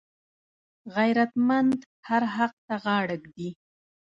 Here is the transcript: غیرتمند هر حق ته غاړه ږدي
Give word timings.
غیرتمند 0.95 1.79
هر 2.07 2.23
حق 2.35 2.53
ته 2.67 2.75
غاړه 2.83 3.15
ږدي 3.23 3.49